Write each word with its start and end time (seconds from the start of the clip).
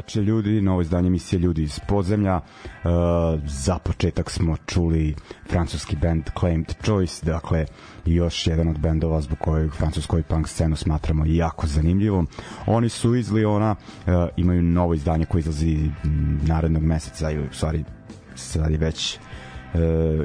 Večer 0.00 0.22
ljudi, 0.22 0.60
novo 0.60 0.80
izdanje 0.82 1.06
emisije 1.06 1.38
Ljudi 1.38 1.62
iz 1.62 1.80
podzemlja. 1.88 2.36
Uh, 2.36 2.90
za 3.44 3.78
početak 3.78 4.30
smo 4.30 4.56
čuli 4.66 5.14
francuski 5.50 5.96
band 5.96 6.24
Claimed 6.38 6.74
Choice, 6.84 7.26
dakle 7.26 7.66
još 8.04 8.46
jedan 8.46 8.68
od 8.68 8.78
bendova 8.78 9.20
zbog 9.20 9.38
kojeg 9.38 9.72
francuskoj 9.72 10.22
punk 10.22 10.48
scenu 10.48 10.76
smatramo 10.76 11.24
jako 11.26 11.66
zanimljivom. 11.66 12.28
Oni 12.66 12.88
su 12.88 13.14
iz 13.14 13.32
Liona, 13.32 13.70
uh, 13.70 14.12
imaju 14.36 14.62
novo 14.62 14.94
izdanje 14.94 15.24
koje 15.24 15.40
izlazi 15.40 15.90
narednog 16.46 16.82
meseca, 16.82 17.30
ili 17.30 17.48
u 17.48 17.52
stvari 17.52 17.84
sad 18.34 18.70
je 18.70 18.78
već 18.78 19.18
uh, 19.74 19.80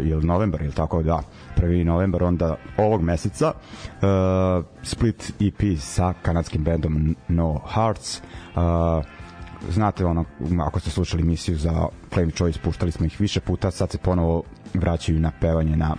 je 0.08 0.16
novembar, 0.22 0.62
je 0.62 0.72
tako 0.72 1.04
da, 1.04 1.22
prvi 1.56 1.84
novembar 1.84 2.24
onda 2.24 2.56
ovog 2.78 3.02
meseca 3.02 3.54
uh, 3.54 4.66
split 4.84 5.34
EP 5.40 5.80
sa 5.80 6.14
kanadskim 6.22 6.64
bendom 6.64 7.16
No 7.28 7.62
Hearts 7.74 8.22
uh, 8.56 9.06
znate 9.70 10.06
ono, 10.06 10.26
ako 10.60 10.80
ste 10.80 10.90
slušali 10.90 11.24
emisiju 11.24 11.58
za 11.58 11.88
Flame 12.14 12.32
Choice, 12.32 12.60
puštali 12.60 12.92
smo 12.92 13.06
ih 13.06 13.22
više 13.22 13.40
puta, 13.40 13.72
sad 13.72 13.92
se 13.92 13.98
ponovo 13.98 14.44
vraćaju 14.74 15.20
na 15.20 15.32
pevanje 15.42 15.76
na 15.76 15.96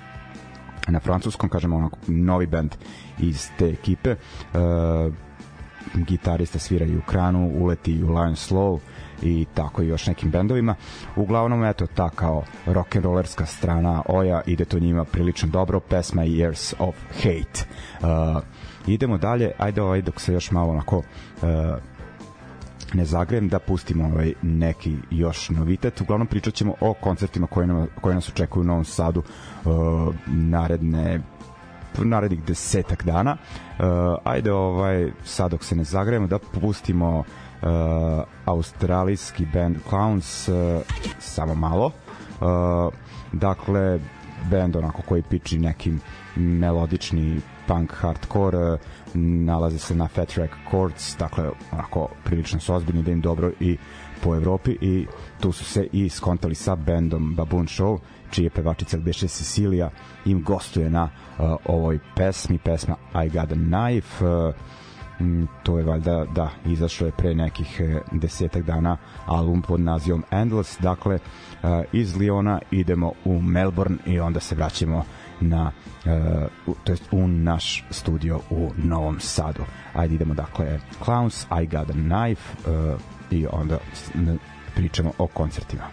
na 0.88 1.00
francuskom, 1.00 1.48
kažemo 1.48 1.76
onako 1.76 1.96
novi 2.06 2.46
band 2.46 2.74
iz 3.18 3.48
te 3.58 3.68
ekipe. 3.68 4.10
E, 4.10 4.16
gitarista 5.94 6.58
svira 6.58 6.86
i 6.86 6.96
u 6.96 7.00
Kranu, 7.00 7.50
uleti 7.54 8.02
u 8.02 8.08
Lion 8.08 8.34
Slow 8.34 8.78
i 9.22 9.46
tako 9.54 9.82
i 9.82 9.88
još 9.88 10.06
nekim 10.06 10.30
bendovima. 10.30 10.74
Uglavnom, 11.16 11.64
eto, 11.64 11.86
ta 11.86 12.10
kao 12.10 12.44
rock'n'rollerska 12.66 13.46
strana 13.46 14.02
Oja 14.08 14.42
ide 14.46 14.64
to 14.64 14.78
njima 14.78 15.04
prilično 15.04 15.48
dobro, 15.48 15.80
pesma 15.80 16.22
Years 16.22 16.74
of 16.78 16.94
Hate. 17.14 17.64
Uh, 18.00 18.42
idemo 18.86 19.18
dalje, 19.18 19.52
ajde 19.58 19.82
ovaj 19.82 20.02
dok 20.02 20.20
se 20.20 20.32
još 20.32 20.50
malo 20.50 20.72
onako 20.72 20.96
uh, 20.98 21.02
ne 22.96 23.04
zagrejem 23.04 23.48
da 23.48 23.58
pustimo 23.58 24.04
ovaj 24.04 24.32
neki 24.42 24.96
još 25.10 25.50
novitet. 25.50 26.00
Uglavnom 26.00 26.26
pričat 26.26 26.54
ćemo 26.54 26.74
o 26.80 26.94
koncertima 26.94 27.46
koje, 27.46 27.66
nam, 27.66 27.86
koje 28.00 28.14
nas 28.14 28.28
očekuju 28.28 28.60
u 28.60 28.64
Novom 28.64 28.84
Sadu 28.84 29.22
uh, 29.64 29.72
naredne 30.26 31.20
narednih 32.04 32.44
desetak 32.44 33.04
dana. 33.04 33.36
Uh, 33.78 33.84
ajde 34.24 34.52
ovaj 34.52 35.10
sad 35.24 35.50
dok 35.50 35.64
se 35.64 35.76
ne 35.76 35.84
zagrejemo 35.84 36.26
da 36.26 36.38
pustimo 36.38 37.18
uh, 37.18 37.24
australijski 38.44 39.46
band 39.52 39.76
Clowns 39.90 40.52
uh, 40.52 40.82
samo 41.18 41.54
malo. 41.54 41.86
Uh, 41.86 42.92
dakle 43.32 44.00
band 44.50 44.76
onako 44.76 45.02
koji 45.02 45.22
piči 45.22 45.58
nekim 45.58 46.00
melodični 46.36 47.40
punk 47.66 47.92
hardcore 47.92 48.78
nalaze 49.16 49.78
se 49.78 49.94
na 49.94 50.08
Fat 50.08 50.28
Track 50.28 50.52
Records 50.64 51.16
dakle 51.18 51.50
onako 51.72 52.08
prilično 52.24 52.60
su 52.60 52.74
ozbiljni 52.74 53.02
da 53.02 53.10
im 53.10 53.20
dobro 53.20 53.50
i 53.60 53.76
po 54.22 54.34
Evropi 54.34 54.76
i 54.80 55.06
tu 55.40 55.52
su 55.52 55.64
se 55.64 55.88
i 55.92 56.08
skontali 56.08 56.54
sa 56.54 56.76
bendom 56.76 57.34
Baboon 57.34 57.66
Show 57.66 57.98
čije 58.30 58.50
pevačica 58.50 58.98
beše 58.98 59.28
Cecilia 59.28 59.90
im 60.24 60.42
gostuje 60.42 60.90
na 60.90 61.02
uh, 61.04 61.56
ovoj 61.64 61.98
pesmi 62.16 62.58
pesma 62.58 62.96
I 63.24 63.28
Got 63.28 63.52
a 63.52 63.54
Knife. 63.54 64.24
Uh, 64.24 64.54
mm, 65.20 65.46
to 65.62 65.78
je 65.78 65.84
valjda 65.84 66.24
da 66.34 66.50
izašlo 66.64 67.06
je 67.06 67.12
pre 67.12 67.34
nekih 67.34 67.80
e, 67.80 68.00
desetak 68.12 68.64
dana 68.64 68.96
album 69.26 69.62
pod 69.62 69.80
nazivom 69.80 70.24
Endless. 70.30 70.80
Dakle 70.80 71.14
e, 71.14 71.20
iz 71.92 72.16
Liona 72.16 72.60
idemo 72.70 73.12
u 73.24 73.42
Melbourne 73.42 73.96
i 74.06 74.20
onda 74.20 74.40
se 74.40 74.54
vraćamo 74.54 75.04
na 75.40 75.72
uh, 76.66 76.76
to 76.84 76.92
jest 76.92 77.04
u 77.12 77.28
naš 77.28 77.84
studio 77.90 78.40
u 78.50 78.70
Novom 78.76 79.20
Sadu. 79.20 79.62
Ajde 79.94 80.14
idemo 80.14 80.34
dakle 80.34 80.80
Clowns, 81.04 81.62
I 81.62 81.66
Got 81.66 81.90
a 81.90 81.92
Knife 81.92 82.70
uh, 82.70 83.00
i 83.30 83.46
onda 83.46 83.78
pričamo 84.74 85.12
o 85.18 85.26
koncertima. 85.26 85.84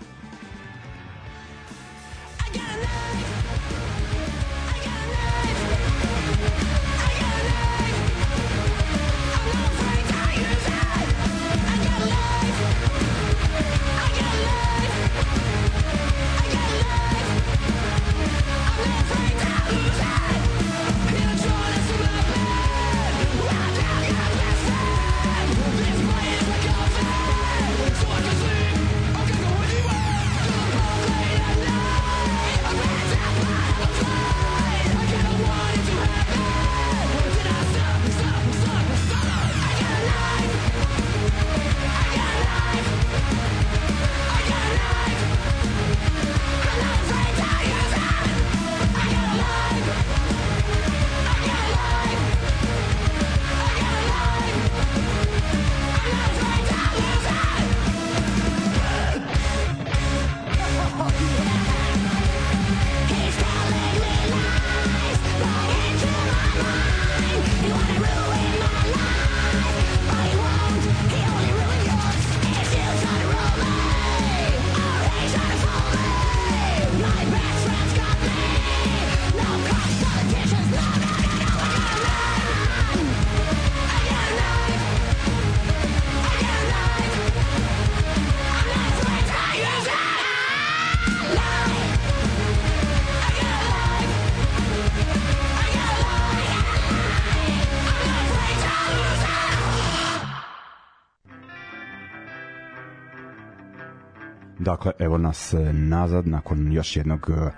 Dakle, 104.84 105.06
evo 105.06 105.18
nas 105.18 105.54
e, 105.54 105.74
nazad 105.74 106.28
nakon 106.28 106.72
još 106.72 106.98
jednog 106.98 107.30
e, 107.30 107.52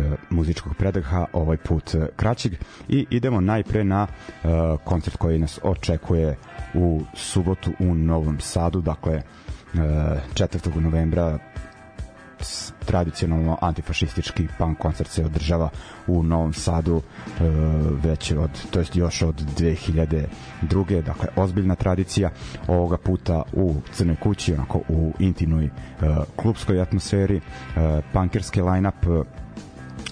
e, 0.00 0.16
muzičkog 0.30 0.74
predaha, 0.74 1.26
ovaj 1.32 1.56
put 1.56 1.94
kraćeg 2.16 2.52
i 2.88 3.06
idemo 3.10 3.40
najpre 3.40 3.84
na 3.84 4.06
koncert 4.84 5.16
koji 5.16 5.38
nas 5.38 5.58
očekuje 5.62 6.36
u 6.74 7.02
subotu 7.14 7.72
u 7.78 7.94
Novom 7.94 8.40
Sadu, 8.40 8.80
dakle 8.80 9.22
4. 9.74 10.80
novembra 10.80 11.38
tradicionalno 12.84 13.58
antifašistički 13.60 14.48
punk 14.58 14.78
koncert 14.78 15.10
se 15.10 15.24
održava 15.24 15.68
u 16.06 16.22
Novom 16.22 16.52
Sadu 16.52 16.96
e, 16.96 17.44
već 18.02 18.32
od, 18.32 18.70
to 18.70 18.78
jest 18.78 18.96
još 18.96 19.22
od 19.22 19.42
2002. 20.62 21.02
Dakle, 21.02 21.28
ozbiljna 21.36 21.74
tradicija 21.74 22.30
ovoga 22.66 22.96
puta 22.96 23.42
u 23.52 23.74
Crnoj 23.92 24.16
kući, 24.16 24.54
onako 24.54 24.80
u 24.88 25.12
intimnoj 25.18 25.64
e, 25.64 25.70
klubskoj 26.36 26.80
atmosferi, 26.80 27.36
e, 27.36 27.40
punkerski 28.12 28.62
line-up, 28.62 29.26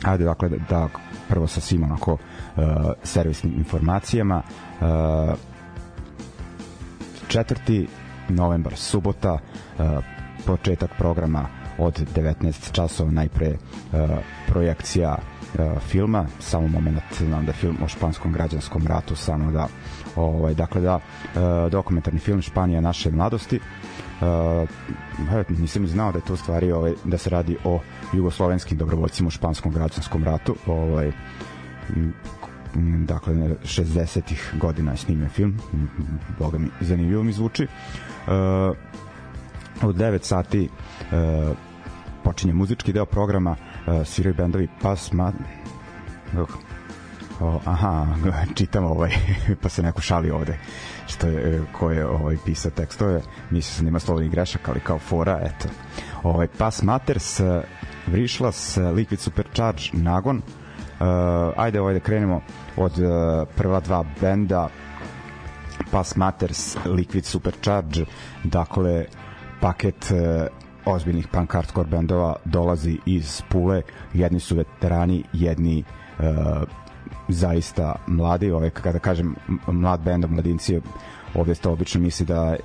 ajde 0.03 0.25
dakle 0.25 0.49
da, 0.49 0.57
da 0.71 0.89
prvo 1.29 1.47
sa 1.47 1.61
svim 1.61 1.83
onako 1.85 2.19
servisnim 3.03 3.55
informacijama. 3.55 4.43
četvrti 7.29 7.87
novembar, 8.29 8.77
subota, 8.77 9.39
početak 10.47 10.91
programa 10.99 11.62
od 11.79 12.15
19 12.15 12.73
časova 12.73 13.11
najpre 13.11 13.49
uh, 13.49 13.99
projekcija 14.47 15.19
uh, 15.19 15.83
filma, 15.83 16.27
samo 16.41 16.69
moment 16.69 17.03
znam 17.19 17.47
da 17.47 17.53
film 17.53 17.77
o 17.85 17.89
španskom 17.89 18.33
građanskom 18.33 18.87
ratu 18.87 19.17
samo 19.17 19.53
da 19.53 19.69
ovaj, 20.17 20.55
dakle 20.55 20.81
da 20.81 20.95
uh, 20.95 21.03
dokumentarni 21.71 22.21
film 22.21 22.43
Španija 22.43 22.81
naše 22.81 23.11
mladosti. 23.11 23.61
Uh, 24.21 25.49
nisam 25.49 25.87
znao 25.87 26.13
da 26.13 26.19
je 26.19 26.25
to 26.25 26.37
stvari 26.37 26.73
ovaj, 26.73 26.93
da 27.05 27.19
se 27.19 27.31
radi 27.31 27.57
o 27.65 27.81
jugoslovenskim 28.13 28.79
dobrovoljcima 28.79 29.27
u 29.27 29.31
španskom 29.31 29.73
građanskom 29.73 30.25
ratu 30.25 30.57
ovaj, 30.67 31.13
dakle 33.07 33.35
60-ih 33.65 34.55
godina 34.61 34.91
je 34.91 34.97
snimljen 34.97 35.29
film. 35.29 35.59
Boga 36.39 36.59
mi 36.59 36.69
zanimljivo 36.81 37.23
mi 37.23 37.33
zvuči. 37.33 37.67
Uh, 38.27 38.77
od 39.83 39.97
9 39.97 40.23
sati 40.23 40.69
uh, 40.69 41.57
počinje 42.25 42.53
muzički 42.53 42.93
deo 42.93 43.07
programa, 43.07 43.51
uh, 43.51 44.07
sviraju 44.07 44.35
bendovi 44.35 44.69
Pas 44.83 45.13
Ma... 45.13 45.33
Uh, 46.39 46.49
o, 47.41 47.61
aha, 47.65 48.07
čitam 48.57 48.85
ovaj, 48.85 49.11
pa 49.63 49.69
se 49.69 49.83
neko 49.83 50.01
šali 50.01 50.31
ovde 50.31 50.59
što 51.07 51.27
je, 51.27 51.63
ko 51.73 51.91
je 51.91 52.07
ovaj, 52.07 52.37
pisao 52.45 52.71
tekstove, 52.71 53.23
mislim 53.51 53.75
se 53.75 53.85
nema 53.85 53.99
slovnih 53.99 54.31
grešaka, 54.31 54.71
ali 54.71 54.81
kao 54.81 54.99
fora, 54.99 55.41
eto. 55.43 55.69
Ovaj, 56.23 56.49
Pas 56.59 56.83
Matters, 56.83 57.41
Vrišlas, 58.07 58.77
Liquid 58.79 59.19
Supercharge, 59.19 59.83
Nagon, 59.93 60.37
uh, 60.37 60.43
ajde 61.57 61.81
ovaj 61.81 61.95
da 61.95 62.01
krenemo 62.01 62.41
od 62.77 62.99
uh, 62.99 63.49
prva 63.57 63.81
dva 63.81 64.05
benda 64.21 64.69
Pass 65.91 66.17
Matters, 66.17 66.77
Liquid 66.85 67.25
Supercharge, 67.25 68.05
dakle 68.45 69.05
paket 69.63 70.11
uh, 70.11 70.47
ozbiljnih 70.85 71.29
punk 71.29 71.53
hardcore 71.53 71.89
bendova 71.89 72.37
dolazi 72.45 72.99
iz 73.07 73.43
Pule, 73.49 73.83
jedni 74.15 74.41
su 74.41 74.57
veterani, 74.57 75.23
jedni 75.33 75.85
uh, 76.19 76.63
zaista 77.29 77.95
mladi, 78.07 78.51
ovaj, 78.51 78.71
kada 78.71 78.99
kažem 78.99 79.35
mlad 79.67 80.01
bend, 80.03 80.27
mladinci, 80.29 80.81
ovde 81.35 81.55
ste 81.55 81.69
obično 81.69 82.01
misli 82.01 82.27
da 82.27 82.57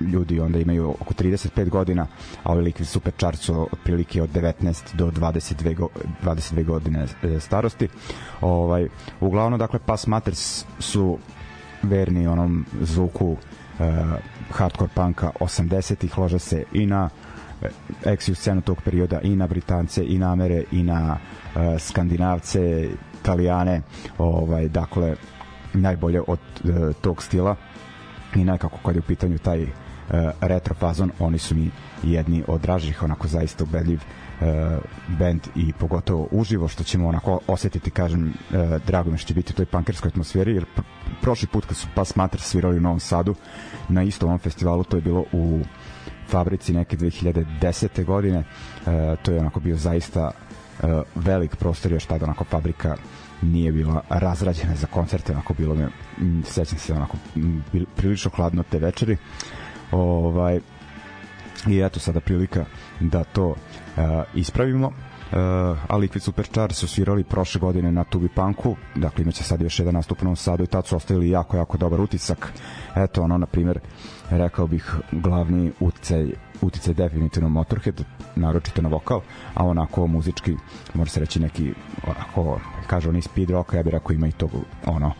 ljudi 0.00 0.40
onda 0.40 0.58
imaju 0.58 0.90
oko 1.00 1.14
35 1.14 1.68
godina, 1.68 2.06
a 2.42 2.52
ovaj 2.52 2.64
Liquid 2.64 2.84
Supercharge 2.84 3.38
su 3.38 3.68
otprilike 3.72 4.22
od 4.22 4.30
19 4.30 4.94
do 4.94 5.10
22, 5.10 5.76
go, 5.76 5.88
22 6.24 6.64
godine 6.64 7.06
e, 7.22 7.40
starosti. 7.40 7.88
Ovaj, 8.40 8.88
uglavnom, 9.20 9.58
dakle, 9.58 9.78
Pass 9.86 10.06
Matters 10.06 10.64
su 10.78 11.18
verni 11.82 12.26
onom 12.26 12.64
zvuku 12.80 13.26
uh, 13.26 13.38
hardcore 14.50 14.90
punka 14.94 15.30
80-ih, 15.40 16.18
lože 16.18 16.38
se 16.38 16.64
i 16.72 16.86
na 16.86 17.08
eksiju 18.04 18.34
scenu 18.34 18.60
tog 18.60 18.82
perioda 18.82 19.20
i 19.20 19.36
na 19.36 19.46
Britance 19.46 20.04
i 20.04 20.18
na 20.18 20.32
Amere 20.32 20.64
i 20.72 20.82
na 20.82 21.16
uh, 21.16 21.80
Skandinavce, 21.80 22.88
Italijane, 23.20 23.82
ovaj, 24.18 24.68
dakle 24.68 25.16
najbolje 25.74 26.20
od 26.26 26.38
uh, 26.64 26.94
tog 27.00 27.22
stila. 27.22 27.56
I 28.34 28.44
nekako 28.44 28.78
kad 28.84 28.94
je 28.94 29.00
u 29.00 29.02
pitanju 29.02 29.38
taj 29.38 29.62
uh, 29.62 29.68
retro 30.40 30.74
fazon, 30.74 31.10
oni 31.18 31.38
su 31.38 31.54
mi 31.54 31.70
jedni 32.02 32.44
od 32.46 32.60
dražih, 32.60 33.02
onako 33.02 33.28
zaista 33.28 33.64
ubedljiv 33.64 34.00
uh, 34.40 34.46
band 35.18 35.40
i 35.54 35.72
pogotovo 35.72 36.28
uživo 36.30 36.68
što 36.68 36.84
ćemo 36.84 37.08
onako 37.08 37.40
osetiti 37.46 37.90
kažem 37.90 38.26
uh, 38.50 38.58
drago 38.86 39.10
mi 39.10 39.18
što 39.18 39.28
će 39.28 39.34
biti 39.34 39.52
u 39.52 39.56
toj 39.56 39.66
punkerskoj 39.66 40.08
atmosferi 40.08 40.54
jer 40.54 40.64
prošli 41.22 41.48
put 41.48 41.66
kad 41.66 41.76
su 41.76 41.86
Pass 41.94 42.16
Matter 42.16 42.40
svirali 42.40 42.78
u 42.78 42.80
Novom 42.80 43.00
Sadu 43.00 43.34
na 43.88 44.02
istom 44.02 44.28
ovom 44.28 44.38
festivalu 44.38 44.84
to 44.84 44.96
je 44.96 45.00
bilo 45.02 45.24
u 45.32 45.60
fabrici 46.28 46.72
neke 46.72 46.96
2010. 46.96 48.04
godine. 48.04 48.38
E, 48.38 49.16
to 49.22 49.32
je 49.32 49.40
onako 49.40 49.60
bio 49.60 49.76
zaista 49.76 50.30
e, 50.30 50.86
velik 51.14 51.56
prostor 51.56 51.92
još 51.92 52.04
tada 52.06 52.24
onako 52.24 52.44
fabrika 52.44 52.96
nije 53.42 53.72
bila 53.72 54.02
razrađena 54.08 54.76
za 54.76 54.86
koncerte, 54.86 55.32
onako 55.32 55.54
bilo 55.54 55.74
me, 55.74 55.88
sećam 56.44 56.78
se 56.78 56.92
onako 56.94 57.16
prilično 57.96 58.30
hladno 58.36 58.62
te 58.70 58.78
večeri. 58.78 59.16
Ovaj, 59.90 60.60
I 61.68 61.80
eto 61.80 62.00
sada 62.00 62.20
prilika 62.20 62.64
da 63.00 63.24
to 63.24 63.46
uh, 63.48 63.56
ispravimo. 64.34 64.92
Uh, 65.32 65.38
a 65.88 65.96
Liquid 65.96 66.20
Supercharge 66.20 66.74
su 66.74 66.88
svirali 66.88 67.24
prošle 67.24 67.60
godine 67.60 67.92
na 67.92 68.04
Tubi 68.04 68.28
Punku, 68.28 68.76
dakle 68.94 69.22
imaće 69.22 69.44
sad 69.44 69.60
još 69.60 69.78
jedan 69.78 69.94
nastup 69.94 70.22
u 70.22 70.24
Novom 70.24 70.36
Sadu 70.36 70.64
i 70.64 70.66
tad 70.66 70.86
su 70.86 70.96
ostavili 70.96 71.30
jako, 71.30 71.56
jako 71.56 71.78
dobar 71.78 72.00
utisak. 72.00 72.52
Eto, 72.96 73.22
ono, 73.22 73.38
na 73.38 73.46
primjer, 73.46 73.78
rekao 74.30 74.66
bih 74.66 74.94
glavni 75.12 75.72
uticaj 75.80 76.32
uticaj 76.62 76.94
definitivno 76.94 77.48
Motorhead, 77.48 78.04
naročito 78.36 78.82
na 78.82 78.88
vokal, 78.88 79.20
a 79.54 79.64
onako 79.64 80.06
muzički, 80.06 80.56
može 80.94 81.10
se 81.10 81.20
reći 81.20 81.40
neki, 81.40 81.74
onako, 82.06 82.60
kaže 82.86 83.08
oni 83.08 83.22
speed 83.22 83.50
rock, 83.50 83.72
ja 83.72 83.82
bih 83.82 83.92
rekao 83.92 84.14
ima 84.14 84.26
i 84.26 84.32
tog, 84.32 84.50
ono, 84.86 85.12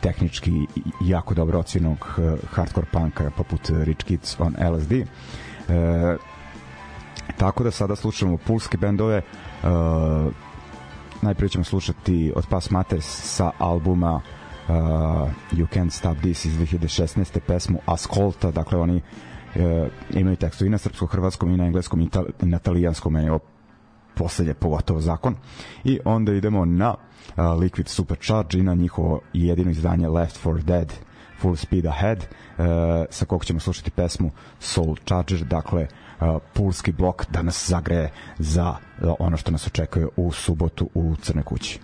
tehnički 0.00 0.66
jako 1.00 1.34
dobro 1.34 1.58
ocjenog 1.58 2.06
uh, 2.18 2.38
hardcore 2.50 2.86
punka 2.92 3.30
poput 3.36 3.60
Rich 3.84 4.04
Kids 4.04 4.40
on 4.40 4.54
LSD. 4.74 4.92
E, 4.92 6.16
tako 7.40 7.64
da 7.64 7.70
sada 7.70 7.96
slušamo 7.96 8.36
pulske 8.36 8.76
bendove 8.76 9.16
e, 9.16 9.22
najprije 11.22 11.48
ćemo 11.48 11.64
slušati 11.64 12.32
od 12.36 12.46
Pas 12.50 12.70
Mates 12.70 13.04
sa 13.36 13.50
albuma 13.58 14.14
uh, 14.14 14.74
You 15.52 15.66
Can't 15.74 15.90
Stop 15.90 16.18
This 16.18 16.44
iz 16.44 16.58
2016. 16.58 17.40
pesmu 17.46 17.78
Ascolta, 17.86 18.50
dakle 18.50 18.78
oni 18.78 19.02
e, 19.54 19.88
imaju 20.10 20.36
tekstu 20.36 20.66
i 20.66 20.68
na 20.68 20.78
srpsko-hrvatskom 20.78 21.54
i 21.54 21.56
na 21.56 21.64
engleskom 21.64 22.00
i, 22.00 22.08
i 22.42 22.46
na 22.46 22.58
talijanskom, 22.58 23.12
meni 23.12 23.28
ovo 23.28 23.40
poslednje 24.14 24.54
pogotovo 24.54 25.00
zakon. 25.00 25.36
I 25.84 25.98
onda 26.04 26.32
idemo 26.32 26.64
na 26.64 26.90
uh, 26.90 27.44
Liquid 27.44 27.88
Supercharge 27.88 28.58
i 28.58 28.62
na 28.62 28.74
njihovo 28.74 29.20
jedino 29.32 29.70
izdanje 29.70 30.08
Left 30.08 30.36
for 30.36 30.62
Dead 30.62 30.92
Full 31.40 31.56
Speed 31.56 31.86
Ahead 31.86 32.18
uh, 32.18 32.64
sa 33.10 33.24
kog 33.24 33.44
ćemo 33.44 33.60
slušati 33.60 33.90
pesmu 33.90 34.30
Soul 34.58 34.96
Charger, 35.06 35.44
dakle 35.44 35.82
uh, 35.82 36.09
pulski 36.52 36.92
blok 36.92 37.24
da 37.30 37.42
nas 37.42 37.68
zagreje 37.68 38.10
za 38.38 38.74
ono 39.18 39.36
što 39.36 39.50
nas 39.50 39.66
očekuje 39.66 40.06
u 40.16 40.32
subotu 40.32 40.90
u 40.94 41.16
Crne 41.22 41.42
kući. 41.42 41.80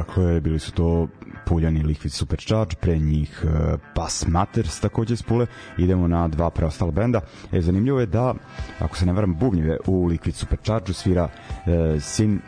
Dakle, 0.00 0.40
bili 0.40 0.58
su 0.58 0.72
to 0.72 1.08
Puljani 1.46 1.82
Liquid 1.82 2.08
Supercharge, 2.08 2.76
pre 2.80 2.98
njih 2.98 3.44
uh, 3.44 3.80
Pass 3.94 4.26
Matters 4.26 4.80
takođe 4.80 5.16
s 5.16 5.22
Pule. 5.22 5.46
Idemo 5.78 6.08
na 6.08 6.28
dva 6.28 6.50
preostala 6.50 6.90
benda. 6.90 7.20
E, 7.52 7.60
zanimljivo 7.60 8.00
je 8.00 8.06
da, 8.06 8.34
ako 8.78 8.96
se 8.96 9.06
ne 9.06 9.12
varam, 9.12 9.34
bubnjive 9.34 9.76
u 9.86 10.08
Liquid 10.08 10.32
Supercharge 10.32 10.92
svira 10.92 11.24
uh, 11.24 12.02
sin 12.02 12.40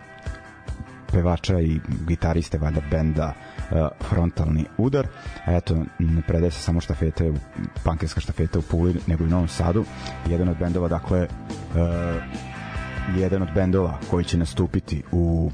pevača 1.12 1.60
i 1.60 1.80
gitariste 2.06 2.58
valjda 2.58 2.80
benda 2.90 3.32
uh, 3.70 4.06
Frontalni 4.08 4.64
udar. 4.78 5.06
Eto, 5.46 5.76
ne 5.98 6.22
predaje 6.22 6.50
se 6.50 6.60
samo 6.60 6.80
štafete, 6.80 7.32
pankerska 7.84 8.20
štafeta 8.20 8.58
u 8.58 8.62
Puli, 8.62 8.94
nego 9.06 9.24
i 9.24 9.28
Novom 9.28 9.48
Sadu. 9.48 9.84
Jedan 10.28 10.48
od 10.48 10.56
bendova, 10.58 10.88
dakle, 10.88 11.26
uh, 11.74 13.18
jedan 13.18 13.42
od 13.42 13.48
bendova 13.54 13.98
koji 14.10 14.24
će 14.24 14.38
nastupiti 14.38 15.02
u 15.12 15.50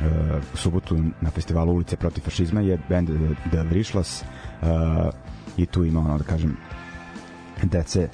uh, 0.00 0.42
subotu 0.54 0.98
na 1.20 1.30
festivalu 1.30 1.72
Ulice 1.72 1.96
protiv 1.96 2.22
fašizma 2.22 2.60
je 2.60 2.78
band 2.88 3.08
The, 3.08 3.50
The 3.50 3.62
Vrishlas 3.62 4.24
uh, 4.62 4.68
i 5.56 5.66
tu 5.66 5.84
ima 5.84 6.00
ono 6.00 6.18
da 6.18 6.24
kažem 6.24 6.56
dece 7.62 8.08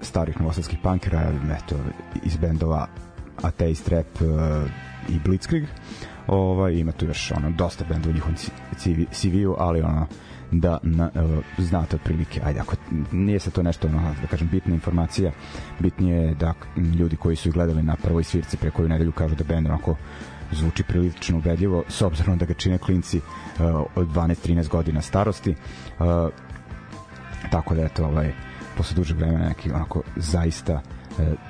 starih 0.00 0.40
novosadskih 0.40 0.78
punkera 0.82 1.32
eto, 1.56 1.76
iz 2.22 2.36
bendova 2.36 2.86
Ateist 3.42 3.88
Rap 3.88 4.06
i 5.08 5.18
Blitzkrieg. 5.24 5.64
Ovaj, 6.26 6.74
ima 6.74 6.92
tu 6.92 7.06
još 7.06 7.32
ono, 7.32 7.50
dosta 7.50 7.84
benda 7.88 8.08
u 8.08 8.12
njihovom 8.12 8.34
CV-u, 9.12 9.54
ali 9.58 9.82
ono, 9.82 10.06
da 10.50 10.78
na, 10.82 11.10
uh, 11.14 11.44
znate 11.58 11.96
otprilike 11.96 12.40
ajde 12.44 12.60
ako 12.60 12.76
nije 13.12 13.38
se 13.38 13.50
to 13.50 13.62
nešto 13.62 13.88
ono, 13.88 14.14
da 14.20 14.26
kažem 14.26 14.48
bitna 14.48 14.74
informacija 14.74 15.32
bitnije 15.78 16.22
je 16.22 16.34
da 16.34 16.54
ljudi 16.98 17.16
koji 17.16 17.36
su 17.36 17.52
gledali 17.52 17.82
na 17.82 17.96
prvoj 17.96 18.24
svirci 18.24 18.56
pre 18.56 18.70
koju 18.70 18.88
nedelju 18.88 19.12
kažu 19.12 19.34
da 19.34 19.44
bend 19.44 19.66
onako 19.66 19.96
zvuči 20.52 20.82
prilično 20.82 21.38
ubedljivo 21.38 21.84
s 21.88 22.02
obzirom 22.02 22.38
da 22.38 22.46
ga 22.46 22.54
čine 22.54 22.78
klinci 22.78 23.18
uh, 23.18 23.64
od 23.94 24.08
12-13 24.08 24.68
godina 24.68 25.02
starosti 25.02 25.50
uh, 25.50 26.06
tako 27.50 27.74
da 27.74 27.82
eto 27.82 28.04
ovaj 28.04 28.32
posle 28.76 28.96
dužeg 28.96 29.16
vremena 29.16 29.48
neki 29.48 29.72
onako 29.72 30.02
zaista 30.16 30.74
uh, 30.74 30.80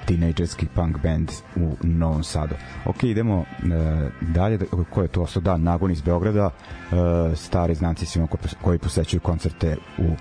tinejdžerski 0.07 0.67
punk 0.75 0.99
band 1.03 1.33
u 1.57 1.77
Novom 1.83 2.25
Sadu. 2.25 2.55
Ok, 2.85 3.03
idemo 3.03 3.41
e, 3.41 4.11
dalje, 4.21 4.57
da, 4.57 4.65
ko 4.91 5.03
je 5.03 5.09
to 5.09 5.23
ostao? 5.23 5.43
Da, 5.43 5.57
Nagon 5.57 5.91
iz 5.91 6.01
Beograda, 6.01 6.51
e, 6.51 7.37
stari 7.37 7.75
znanci 7.75 8.07
svima 8.07 8.27
ko, 8.27 8.39
koji 8.63 8.79
posećuju 8.79 9.21
koncerte 9.21 9.77
u 9.99 10.17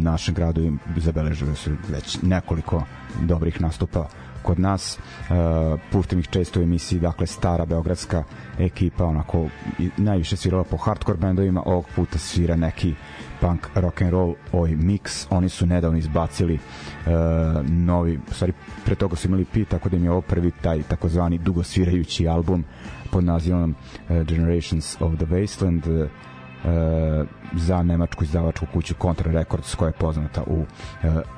našem 0.00 0.34
gradu 0.34 0.62
i 0.62 0.72
zabeležili 0.96 1.56
su 1.56 1.70
već 1.88 2.22
nekoliko 2.22 2.82
dobrih 3.20 3.60
nastupa 3.60 4.08
kod 4.42 4.60
nas 4.60 4.98
uh, 4.98 5.36
puštam 5.92 6.18
ih 6.18 6.28
često 6.28 6.60
u 6.60 6.62
emisiji 6.62 7.00
dakle 7.00 7.26
stara 7.26 7.66
beogradska 7.66 8.24
ekipa 8.58 9.04
onako 9.04 9.46
najviše 9.96 10.36
svirala 10.36 10.64
po 10.64 10.76
hardcore 10.76 11.18
bendovima 11.18 11.62
ovog 11.66 11.86
puta 11.96 12.18
svira 12.18 12.56
neki 12.56 12.94
punk 13.40 13.68
rock 13.74 14.02
and 14.02 14.10
roll 14.10 14.34
ovaj 14.52 14.70
mix 14.70 15.26
oni 15.30 15.48
su 15.48 15.66
nedavno 15.66 15.98
izbacili 15.98 16.54
uh, 16.54 17.12
novi 17.68 18.20
stvari 18.30 18.52
pre 18.84 18.94
toga 18.94 19.16
su 19.16 19.28
imali 19.28 19.44
pi 19.44 19.64
tako 19.64 19.88
da 19.88 19.96
im 19.96 20.04
je 20.04 20.10
ovo 20.10 20.20
prvi 20.20 20.50
taj 20.50 20.82
takozvani 20.82 21.38
dugosvirajući 21.38 22.28
album 22.28 22.64
pod 23.10 23.24
nazivom 23.24 23.74
uh, 24.08 24.22
Generations 24.22 24.96
of 25.00 25.16
the 25.16 25.26
Wasteland 25.26 26.04
uh, 26.04 26.08
za 27.54 27.82
nemačku 27.82 28.24
izdavačku 28.24 28.66
kuću 28.72 28.94
Contra 29.02 29.32
Records 29.32 29.74
koja 29.74 29.88
je 29.88 29.92
poznata 29.92 30.42
u 30.46 30.60
uh, 30.60 30.66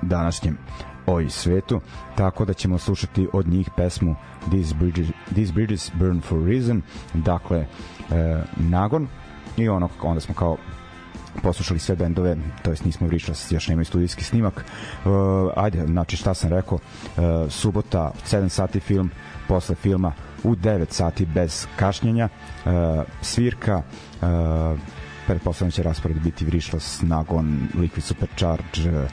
današnjem 0.03 0.59
oj 1.07 1.31
svetu, 1.31 1.81
tako 2.17 2.45
da 2.45 2.55
ćemo 2.55 2.79
slušati 2.79 3.29
od 3.33 3.49
njih 3.49 3.71
pesmu 3.77 4.17
These 4.51 4.75
Bridges, 4.75 5.09
These 5.33 5.53
Bridges 5.53 5.91
Burn 5.95 6.21
for 6.21 6.45
Reason, 6.47 6.83
dakle 7.15 7.59
e, 7.59 7.67
Nagon 8.57 9.09
i 9.57 9.69
ono, 9.69 9.89
onda 10.03 10.21
smo 10.21 10.35
kao 10.35 10.57
poslušali 11.43 11.81
sve 11.81 11.97
bendove, 11.97 12.37
to 12.63 12.71
jest 12.71 12.85
nismo 12.85 13.07
vrišali, 13.07 13.39
još 13.51 13.69
nemaju 13.69 13.85
studijski 13.85 14.25
snimak. 14.25 14.65
Uh, 15.05 15.13
ajde, 15.57 15.87
znači 15.87 16.17
šta 16.17 16.35
sam 16.35 16.51
rekao, 16.51 16.79
uh, 16.79 17.23
subota, 17.51 18.13
7 18.27 18.49
sati 18.49 18.81
film, 18.81 19.11
posle 19.49 19.75
filma 19.75 20.13
u 20.45 20.55
9 20.55 20.87
sati 20.91 21.27
bez 21.27 21.67
kašnjenja, 21.77 22.29
uh, 22.65 22.73
svirka, 23.23 23.83
uh, 24.23 24.79
pretpostavljam 25.27 25.71
će 25.71 25.83
raspored 25.83 26.21
biti 26.21 26.45
Vrišlas, 26.45 27.03
Nagon, 27.03 27.69
Liquid 27.75 28.01
Supercharge, 28.01 28.91
uh, 28.91 29.11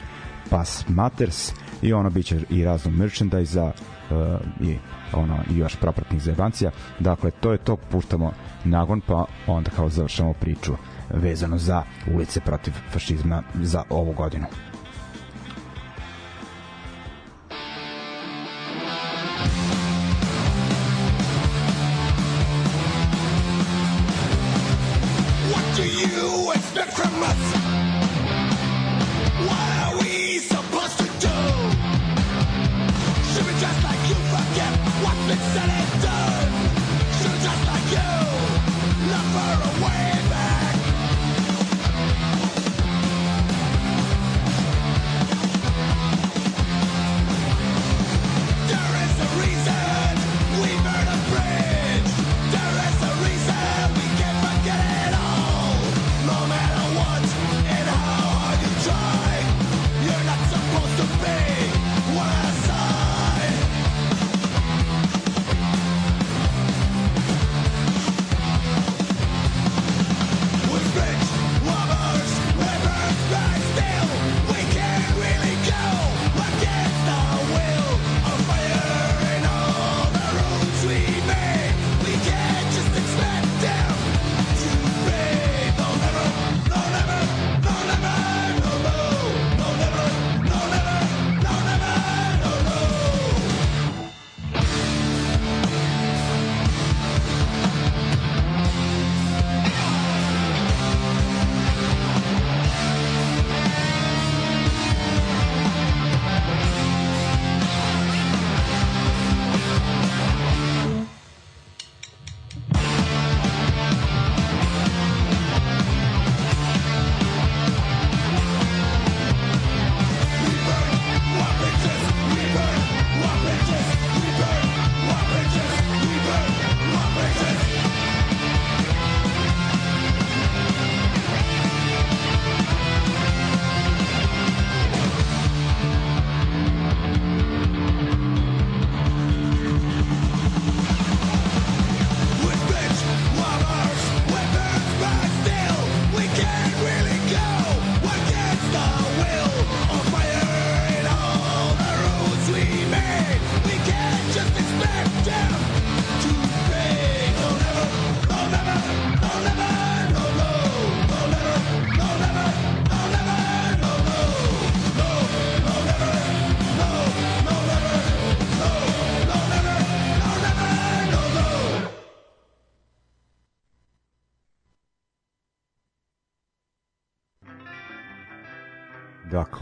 Pass 0.52 0.84
Matters 0.88 1.52
i 1.82 1.92
ono 1.92 2.10
biće 2.10 2.40
i 2.50 2.64
razno 2.64 2.90
merchandise-a 2.90 3.64
uh, 3.64 4.40
i 4.60 4.76
ono 5.12 5.38
i 5.50 5.56
još 5.56 5.76
propratnih 5.76 6.22
zajebancija. 6.22 6.70
Dakle, 7.00 7.30
to 7.30 7.52
je 7.52 7.58
to, 7.58 7.76
puštamo 7.76 8.32
nagon, 8.64 9.00
pa 9.00 9.24
onda 9.46 9.70
kao 9.70 9.88
završamo 9.88 10.32
priču 10.32 10.72
vezano 11.10 11.58
za 11.58 11.82
ulice 12.14 12.40
protiv 12.40 12.72
fašizma 12.92 13.42
za 13.62 13.82
ovu 13.90 14.12
godinu. 14.12 14.46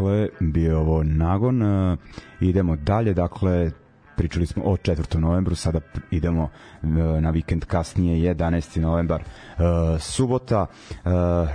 Dakle, 0.01 0.29
bio 0.41 0.81
ovo 0.81 1.03
nagon. 1.03 1.63
Uh, 1.63 1.99
idemo 2.41 2.77
dalje, 2.77 3.15
dakle, 3.15 3.71
pričali 4.17 4.47
smo 4.47 4.63
o 4.65 4.77
4. 4.77 5.19
novembru, 5.19 5.55
sada 5.55 5.81
idemo 6.11 6.43
uh, 6.43 6.89
na 7.21 7.31
vikend 7.31 7.65
kasnije, 7.65 8.35
11. 8.35 8.81
novembar, 8.81 9.21
uh, 9.23 10.01
subota, 10.01 10.67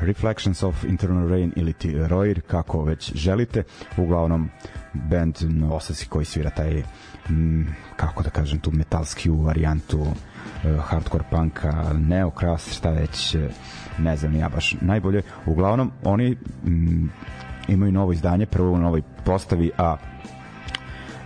Reflections 0.02 0.64
of 0.64 0.84
Internal 0.84 1.30
Rain 1.30 1.54
ili 1.56 1.74
ti 1.74 2.08
Roir, 2.08 2.42
kako 2.42 2.84
već 2.84 3.14
želite. 3.16 3.64
Uglavnom, 3.98 4.50
band 4.94 5.36
Osasi 5.72 6.08
koji 6.08 6.26
svira 6.26 6.50
taj, 6.50 6.84
kako 7.96 8.24
da 8.24 8.30
kažem, 8.30 8.60
tu 8.60 8.72
metalski 8.72 9.30
varijantu 9.30 10.00
uh, 10.00 10.10
hardcore 10.84 11.24
punka, 11.32 11.94
neokras, 11.94 12.78
šta 12.78 12.90
već, 12.90 13.36
ne 13.98 14.18
znam 14.18 14.36
ja 14.36 14.50
baš 14.50 14.76
najbolje. 14.82 15.22
Uglavnom, 15.46 15.92
oni 16.04 16.38
imaju 17.68 17.92
novo 17.92 18.14
izdanje, 18.14 18.46
prvo 18.46 18.72
u 18.72 18.78
novoj 18.78 19.02
postavi, 19.26 19.72
a 19.78 19.98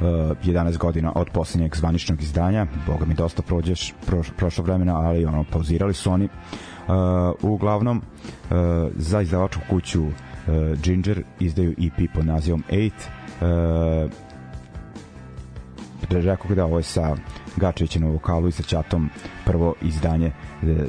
11 0.01 0.77
godina 0.77 1.11
od 1.15 1.29
poslednjeg 1.29 1.75
zvaničnog 1.75 2.21
izdanja. 2.21 2.67
Boga 2.87 3.05
mi 3.05 3.13
dosta 3.13 3.41
prođeš 3.41 3.93
pro, 4.05 4.21
prošlo 4.37 4.63
vremena, 4.63 4.97
ali 4.97 5.25
ono 5.25 5.45
pauzirali 5.51 5.93
su 5.93 6.11
oni. 6.11 6.25
Uh, 6.25 7.51
uglavnom 7.51 7.97
uh, 7.97 8.57
za 8.95 9.21
izdavačku 9.21 9.61
kuću 9.69 10.03
uh, 10.03 10.11
Ginger 10.83 11.23
izdaju 11.39 11.71
EP 11.71 12.13
pod 12.13 12.25
nazivom 12.25 12.63
8. 12.69 12.91
Uh, 14.05 14.11
rekao 16.09 16.55
da 16.55 16.65
ovo 16.65 16.77
je 16.77 16.83
sa 16.83 17.15
Gačevićem 17.59 18.01
na 18.01 18.07
vokalu 18.07 18.47
i 18.47 18.51
sa 18.51 18.63
Ćatom 18.63 19.09
prvo 19.45 19.73
izdanje 19.81 20.27
e, 20.27 20.33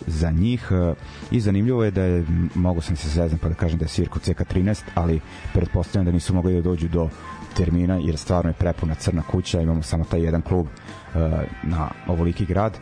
za 0.06 0.30
njih. 0.30 0.68
E, 0.70 0.94
i 1.30 1.40
zanimljivo 1.40 1.84
je 1.84 1.90
da 1.90 2.02
je 2.02 2.24
mogu 2.54 2.80
sam 2.80 2.96
se 2.96 3.08
zeznam 3.08 3.38
pa 3.38 3.48
da 3.48 3.54
kažem 3.54 3.78
da 3.78 3.84
je 3.84 3.88
svirko 3.88 4.18
CK13 4.18 4.82
ali 4.94 5.20
pretpostavljam 5.52 6.04
da 6.04 6.12
nisu 6.12 6.34
mogli 6.34 6.54
da 6.54 6.60
dođu 6.60 6.88
do 6.88 7.08
termina 7.56 7.94
jer 7.94 8.16
stvarno 8.16 8.50
je 8.50 8.54
prepuna 8.54 8.94
crna 8.94 9.22
kuća 9.22 9.60
imamo 9.60 9.82
samo 9.82 10.04
taj 10.04 10.20
jedan 10.20 10.42
klub 10.42 10.66
e, 10.66 11.18
na 11.62 11.88
ovoliki 12.06 12.46
grad. 12.46 12.78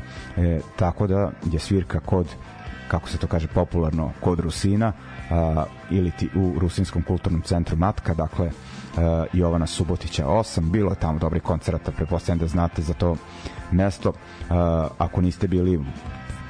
Tako 0.76 1.06
da 1.06 1.32
je 1.52 1.58
svirka 1.58 2.00
kod 2.00 2.26
kako 2.88 3.08
se 3.08 3.18
to 3.18 3.26
kaže 3.26 3.48
popularno 3.48 4.12
kod 4.20 4.40
Rusina 4.40 4.92
ili 5.90 6.10
ti 6.10 6.28
u 6.34 6.58
Rusinskom 6.58 7.02
kulturnom 7.02 7.42
centru 7.42 7.76
Matka 7.76 8.14
dakle 8.14 8.50
Jovana 9.32 9.66
Subotića 9.66 10.26
8 10.26 10.70
bilo 10.70 10.90
je 10.90 10.96
tamo 10.96 11.18
dobri 11.18 11.40
koncerata 11.40 11.92
prepostavljam 11.92 12.38
da 12.38 12.46
znate 12.46 12.82
za 12.82 12.94
to 12.94 13.16
mesto. 13.70 14.12
A, 14.50 14.88
ako 14.98 15.20
niste 15.20 15.48
bili 15.48 15.80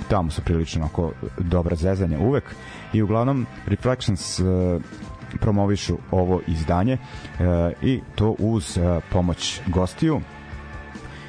tamo 0.09 0.31
su 0.31 0.43
prilično 0.43 0.85
ako 0.85 1.13
dobra 1.39 1.77
zezanja 1.77 2.19
uvek. 2.19 2.45
I 2.93 3.03
uglavnom 3.03 3.47
Reflections 3.67 4.41
a, 4.41 4.79
promovišu 5.41 5.99
ovo 6.11 6.41
izdanje 6.47 6.93
e, 6.93 6.99
i 7.83 8.01
to 8.15 8.35
uz 8.39 8.79
e, 8.79 9.01
pomoć 9.13 9.61
gostiju. 9.67 10.21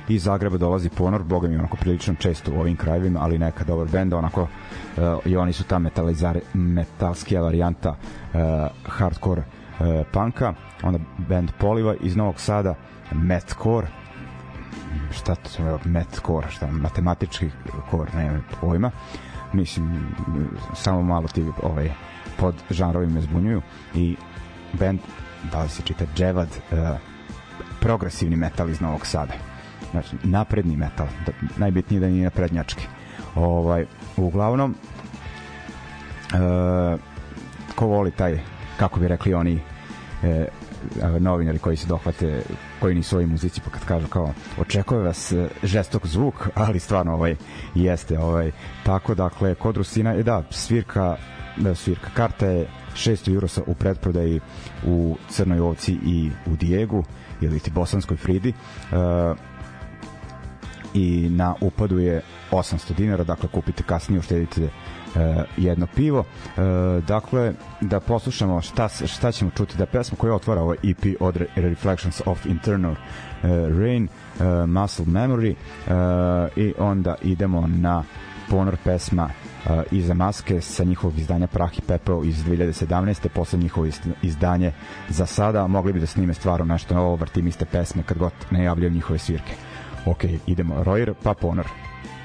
Iz 0.10 0.24
Zagreba 0.24 0.58
dolazi 0.58 0.90
Ponor, 0.90 1.24
boga 1.24 1.48
mi 1.48 1.56
onako 1.56 1.78
prilično 1.78 2.16
često 2.16 2.52
u 2.52 2.60
ovim 2.60 2.76
krajevima, 2.76 3.20
ali 3.24 3.38
neka 3.38 3.64
dobar 3.64 3.88
benda, 3.88 4.18
onako 4.18 4.42
uh, 4.42 4.48
i 5.26 5.38
oni 5.38 5.54
su 5.54 5.64
ta 5.64 5.80
metalizar, 5.80 6.40
metalskija 6.54 7.42
varijanta 7.42 7.90
uh, 7.90 8.40
hardcore 8.86 9.42
uh, 9.42 9.86
punka, 10.12 10.54
onda 10.84 11.00
band 11.18 11.52
Poliva 11.58 11.96
iz 12.02 12.16
Novog 12.16 12.40
Sada, 12.40 12.76
Metcore, 13.12 13.88
šta 15.12 15.36
to 15.36 15.68
je 15.68 15.78
Metcore, 15.86 16.52
šta, 16.52 16.68
matematički 16.72 17.50
core, 17.92 18.12
nema 18.16 18.40
pojma, 18.62 18.92
mislim, 19.54 20.16
samo 20.76 21.04
malo 21.04 21.28
ti 21.28 21.46
ovaj, 21.64 21.92
pod 22.38 22.56
žanrovima 22.70 23.14
me 23.14 23.22
zbunjuju. 23.22 23.62
I 23.96 24.16
band, 24.80 25.00
da 25.52 25.64
li 25.64 25.70
se 25.70 25.84
čita 25.84 26.06
Dževad, 26.16 26.48
uh, 26.72 26.78
progresivni 27.80 28.36
metal 28.36 28.70
iz 28.70 28.82
Novog 28.82 29.06
Sada. 29.06 29.34
Znači 29.92 30.16
napredni 30.24 30.78
metal 30.78 31.08
da, 31.26 31.32
najbitnije 31.58 32.00
da 32.00 32.08
nije 32.08 32.24
naprednjački. 32.24 32.88
Ovaj 33.36 33.86
uglavnom 34.18 34.76
e, 36.34 36.38
ko 37.76 37.86
voli 37.86 38.12
taj 38.12 38.40
kako 38.78 39.00
bi 39.00 39.08
rekli 39.08 39.34
oni 39.34 39.60
e, 40.24 40.48
novinari 41.20 41.60
koji 41.60 41.78
se 41.78 41.88
dohvate 41.88 42.42
koji 42.80 42.96
nisu 42.96 43.16
ovi 43.16 43.26
muzici 43.26 43.62
pa 43.62 43.70
kad 43.70 43.86
kažu 43.86 44.08
kao 44.08 44.34
očekuje 44.58 45.02
vas 45.02 45.32
e, 45.32 45.48
žestok 45.64 46.08
zvuk 46.08 46.48
ali 46.56 46.80
stvarno 46.80 47.14
ovaj 47.14 47.36
jeste 47.76 48.20
ovaj. 48.20 48.52
Tako 48.84 49.16
dakle 49.16 49.56
kod 49.56 49.78
Rusina 49.78 50.12
je 50.12 50.24
da 50.24 50.44
svirka 50.52 51.18
da 51.58 51.76
svirka. 51.76 52.10
Karta 52.14 52.46
je 52.46 52.68
600 52.96 53.34
eurosa 53.34 53.62
u 53.68 53.74
pretprodaji 53.74 54.40
u 54.86 55.18
Crnoj 55.30 55.60
ovci 55.60 55.98
i 56.06 56.32
u 56.46 56.56
Dijegu 56.56 57.04
ili 57.42 57.60
ti 57.60 57.72
Bosanskoj 57.72 58.18
Fridi. 58.18 58.54
Uh, 58.92 59.38
i 60.94 61.30
na 61.30 61.56
upadu 61.62 62.00
je 62.00 62.22
800 62.52 62.96
dinara, 62.96 63.24
dakle 63.24 63.50
kupite 63.50 63.84
kasnije, 63.84 64.20
uštedite 64.20 64.70
jedno 65.58 65.88
pivo. 65.96 66.20
Uh, 66.20 67.04
dakle, 67.04 67.54
da 67.82 68.00
poslušamo 68.00 68.62
šta, 68.62 68.90
šta 68.90 69.32
ćemo 69.32 69.52
čuti, 69.58 69.78
da 69.78 69.86
pesma 69.86 70.18
koja 70.18 70.36
otvara 70.36 70.62
ovaj 70.62 70.78
EP 70.84 71.16
od 71.20 71.42
Reflections 71.56 72.22
of 72.26 72.46
Internal 72.46 72.92
uh, 72.92 72.98
Rain, 73.80 74.08
Muscle 74.68 75.06
Memory 75.06 75.56
i 76.56 76.74
onda 76.80 77.16
idemo 77.22 77.68
na 77.68 78.04
ponor 78.50 78.78
pesma 78.84 79.24
uh, 79.24 79.72
iza 79.92 80.14
maske 80.14 80.62
sa 80.62 80.84
njihovog 80.84 81.18
izdanja 81.18 81.48
Prah 81.48 81.80
i 81.80 81.82
pepeo 81.82 82.24
iz 82.24 82.44
2017. 82.46 83.28
posle 83.28 83.60
njihovo 83.60 83.88
izdanje 84.22 84.72
za 85.10 85.26
sada 85.26 85.68
mogli 85.68 85.94
bi 85.94 86.00
da 86.00 86.06
snime 86.06 86.34
stvarno 86.34 86.66
nešto 86.66 86.96
novo, 86.96 87.16
vrtim 87.16 87.48
iste 87.48 87.66
pesme 87.66 88.04
kad 88.04 88.18
god 88.18 88.32
ne 88.52 88.64
javljaju 88.64 88.92
njihove 88.92 89.20
svirke 89.20 89.54
ok, 90.06 90.24
idemo 90.48 90.84
Royer 90.84 91.14
pa 91.24 91.34
Ponor 91.34 91.66
This 91.66 92.19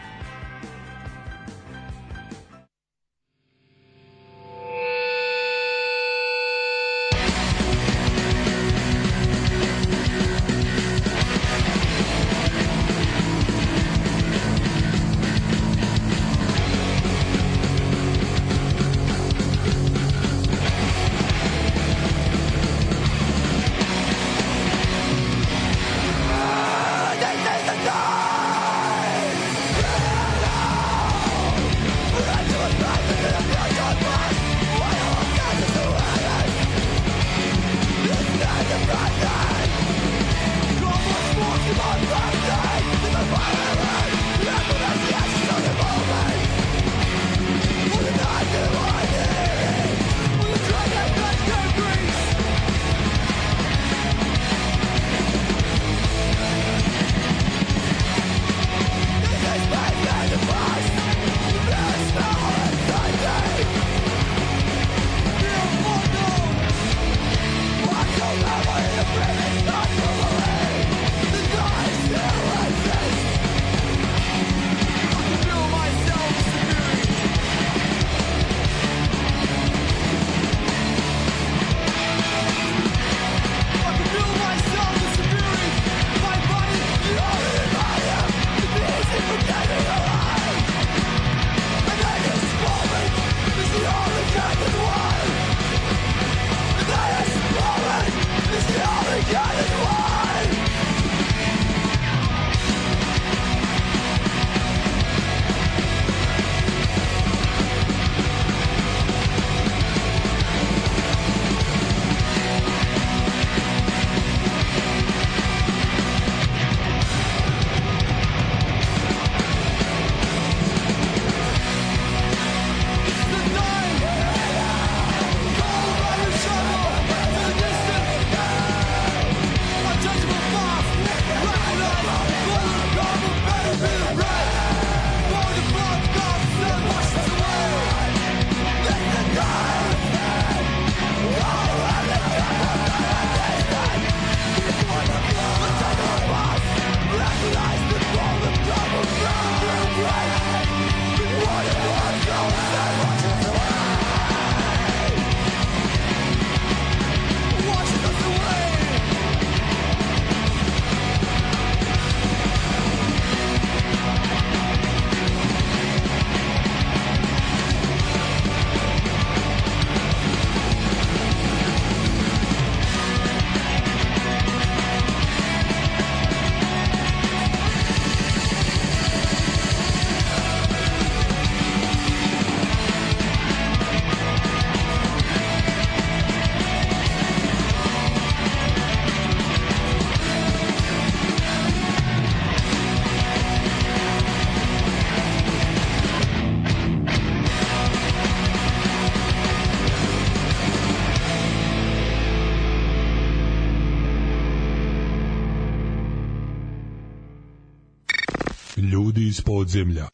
podzemlja. 209.64 210.13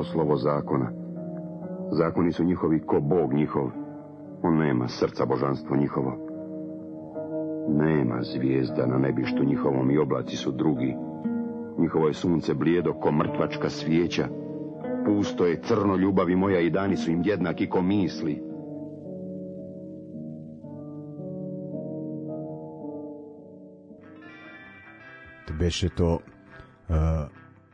ko 0.00 0.04
slovo 0.04 0.36
zakona. 0.36 0.92
Zakoni 1.92 2.32
su 2.32 2.44
njihovi 2.44 2.80
ko 2.80 3.00
Bog 3.00 3.34
njihov. 3.34 3.70
On 4.42 4.56
nema 4.56 4.88
srca 4.88 5.26
božanstvo 5.26 5.76
njihovo. 5.76 6.18
Nema 7.68 8.22
zvijezda 8.22 8.86
na 8.86 8.98
nebištu 8.98 9.44
njihovom 9.44 9.90
i 9.90 9.98
oblaci 9.98 10.36
su 10.36 10.52
drugi. 10.52 10.96
Njihovo 11.78 12.06
je 12.06 12.14
sunce 12.14 12.54
blijedo 12.54 12.92
ko 12.92 13.12
mrtvačka 13.12 13.68
svijeća. 13.68 14.28
Pusto 15.06 15.46
je 15.46 15.60
crno 15.62 15.96
ljubavi 15.96 16.36
moja 16.36 16.60
i 16.60 16.70
dani 16.70 16.96
su 16.96 17.10
im 17.10 17.22
jednaki 17.24 17.68
ko 17.68 17.82
misli. 17.82 18.42
To 25.46 25.54
beše 25.58 25.88
to 25.88 26.14
uh, 26.14 26.96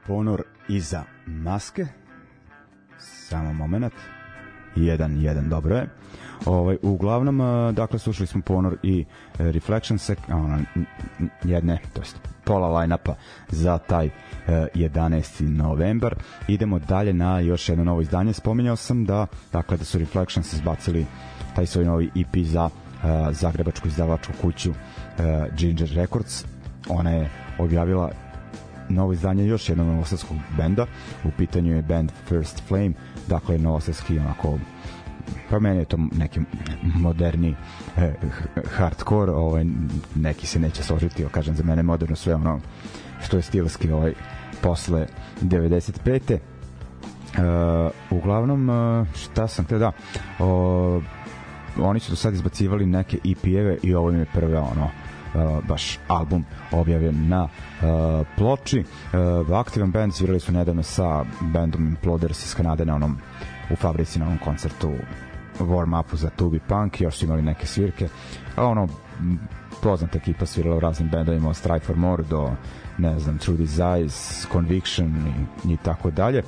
ponor 0.06 0.42
iza 0.68 1.02
maske. 1.26 2.05
Samo 3.28 3.52
moment. 3.52 3.92
Jedan, 4.76 5.20
jedan, 5.20 5.48
dobro 5.48 5.76
je. 5.76 5.88
Ovaj, 6.44 6.76
uglavnom, 6.82 7.40
eh, 7.40 7.72
dakle, 7.72 7.98
slušali 7.98 8.26
smo 8.26 8.40
ponor 8.42 8.76
i 8.82 9.04
Reflections, 9.38 10.10
ono, 10.28 10.58
jedne, 11.44 11.78
to 11.92 12.00
jest 12.00 12.16
pola 12.44 12.80
line-upa 12.80 13.14
za 13.48 13.78
taj 13.78 14.10
11. 14.74 15.44
Eh, 15.44 15.48
novembar. 15.48 16.14
Idemo 16.48 16.78
dalje 16.78 17.12
na 17.12 17.40
još 17.40 17.68
jedno 17.68 17.84
novo 17.84 18.00
izdanje. 18.00 18.32
Spominjao 18.32 18.76
sam 18.76 19.04
da, 19.04 19.26
dakle, 19.52 19.76
da 19.76 19.84
su 19.84 19.98
Reflections 19.98 20.52
izbacili 20.52 21.06
taj 21.54 21.66
svoj 21.66 21.84
novi 21.84 22.10
EP 22.16 22.36
za 22.46 22.64
uh, 22.64 22.70
zagrebačku 23.30 23.88
izdavačku 23.88 24.32
kuću 24.40 24.72
Ginger 25.56 25.90
Records. 25.94 26.44
Ona 26.88 27.10
je 27.10 27.30
objavila 27.58 28.10
novo 28.88 29.12
izdanje 29.12 29.46
još 29.46 29.68
jednog 29.68 29.86
novosadskog 29.86 30.36
benda. 30.56 30.86
U 31.24 31.30
pitanju 31.38 31.76
je 31.76 31.82
band 31.82 32.12
First 32.28 32.62
Flame, 32.68 32.92
dakle 33.28 33.58
novosadski 33.58 34.18
onako 34.18 34.58
pa 35.50 35.58
meni 35.58 35.78
je 35.78 35.84
to 35.84 35.96
neki 36.12 36.40
moderni 36.94 37.54
eh, 37.96 38.14
hardcore, 38.76 39.32
ovaj, 39.32 39.64
neki 40.14 40.46
se 40.46 40.58
neće 40.58 40.82
složiti, 40.82 41.22
ali 41.22 41.32
kažem 41.32 41.56
za 41.56 41.64
mene 41.64 41.82
moderno 41.82 42.16
sve 42.16 42.34
ono 42.34 42.60
što 43.22 43.36
je 43.36 43.42
stilski 43.42 43.90
ovaj, 43.90 44.12
posle 44.62 45.06
95. 45.42 46.38
Uh, 47.36 47.42
uglavnom, 48.10 48.68
uh, 48.68 49.06
šta 49.14 49.48
sam 49.48 49.64
te 49.64 49.78
da, 49.78 49.92
uh, 50.38 51.02
oni 51.80 52.00
su 52.00 52.12
do 52.12 52.16
sad 52.16 52.34
izbacivali 52.34 52.86
neke 52.86 53.18
EP-eve 53.24 53.78
i 53.82 53.94
ovo 53.94 54.10
im 54.10 54.18
je 54.18 54.26
prve 54.34 54.58
ono, 54.58 54.90
baš 55.68 55.98
album 56.08 56.44
objavljen 56.72 57.28
na 57.28 57.44
uh, 57.44 58.26
ploči. 58.36 58.84
Uh, 59.48 59.56
aktivan 59.56 59.90
band 59.90 60.14
svirali 60.14 60.40
su 60.40 60.52
nedavno 60.52 60.82
sa 60.82 61.24
bandom 61.40 61.86
Imploders 61.86 62.44
iz 62.44 62.54
Kanade 62.54 62.84
na 62.84 62.94
onom 62.94 63.18
u 63.70 63.76
fabrici 63.76 64.18
na 64.18 64.26
onom 64.26 64.38
koncertu 64.38 64.92
warm 65.60 66.00
upu 66.00 66.16
za 66.16 66.30
Tubi 66.30 66.60
Punk, 66.68 67.00
još 67.00 67.16
su 67.16 67.24
imali 67.24 67.42
neke 67.42 67.66
svirke. 67.66 68.08
A 68.56 68.66
ono, 68.66 68.88
poznata 69.82 70.18
ekipa 70.18 70.46
svirala 70.46 70.76
u 70.76 70.80
raznim 70.80 71.08
bendovima 71.08 71.48
od 71.48 71.56
Strike 71.56 71.86
for 71.86 71.96
More 71.96 72.22
do 72.22 72.50
ne 72.98 73.18
znam, 73.18 73.38
True 73.38 73.56
Desires, 73.56 74.46
Conviction 74.52 75.14
i, 75.66 75.72
i 75.72 75.76
tako 75.76 76.10
dalje. 76.10 76.42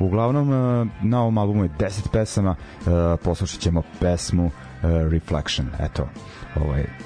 Uglavnom, 0.00 0.48
na 1.02 1.20
ovom 1.20 1.38
albumu 1.38 1.64
je 1.64 1.70
10 1.78 2.08
pesama, 2.12 2.56
poslušat 3.24 3.60
ćemo 3.60 3.82
pesmu 4.00 4.50
Reflection. 4.82 5.68
Eto, 5.80 6.08
ovo 6.56 6.74
je 6.74 6.98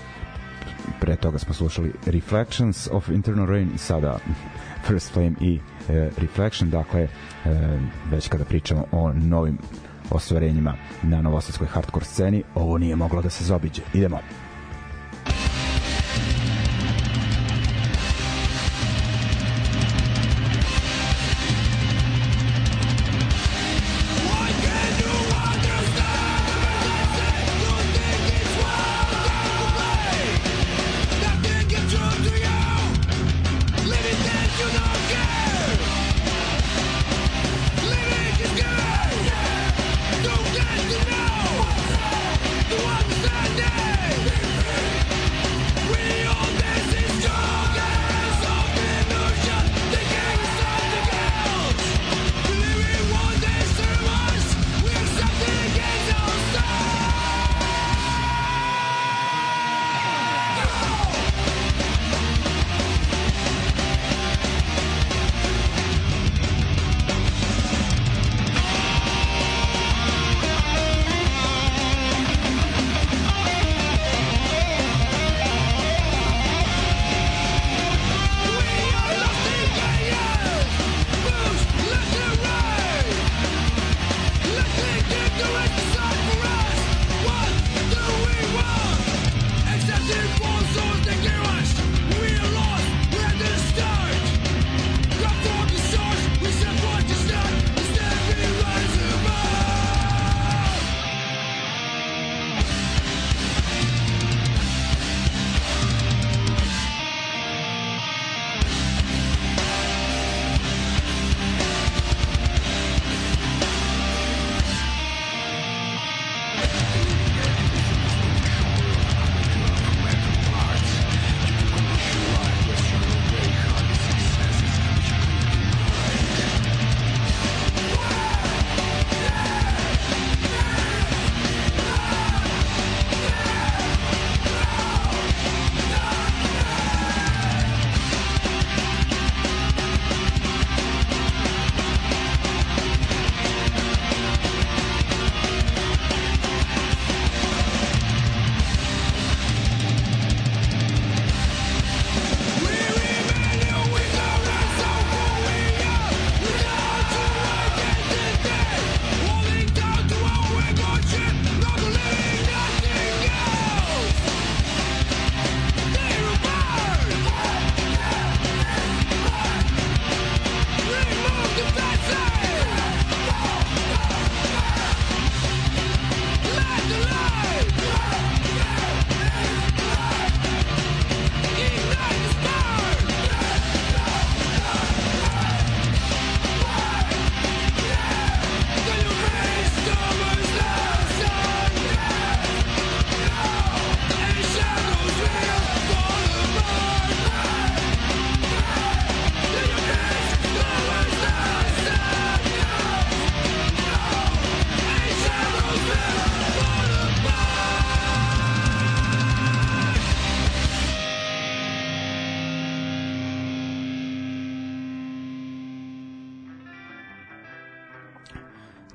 pre 1.01 1.17
toga 1.17 1.39
smo 1.39 1.55
slušali 1.55 1.93
Reflections 2.07 2.89
of 2.93 3.09
Internal 3.09 3.47
Rain 3.47 3.71
i 3.75 3.79
sada 3.79 4.19
First 4.87 5.13
Flame 5.13 5.35
i 5.41 5.61
e, 5.89 6.11
Reflection, 6.19 6.71
dakle 6.71 7.01
e, 7.03 7.09
već 8.11 8.29
kada 8.29 8.45
pričamo 8.45 8.87
o 8.93 9.13
novim 9.13 9.59
ostvarenjima 10.11 10.75
na 11.03 11.23
novosadskoj 11.23 11.67
hardcore 11.67 12.05
sceni, 12.05 12.43
ovo 12.55 12.79
nije 12.79 12.97
moglo 12.97 13.23
da 13.23 13.31
se 13.31 13.45
zobiđe. 13.45 13.83
Idemo. 13.95 14.17
get 14.17 14.42